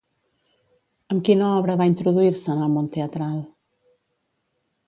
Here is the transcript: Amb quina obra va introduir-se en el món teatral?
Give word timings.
Amb 1.15 1.21
quina 1.27 1.51
obra 1.59 1.77
va 1.83 1.87
introduir-se 1.91 2.51
en 2.57 2.65
el 2.69 2.75
món 2.79 2.91
teatral? 2.97 3.39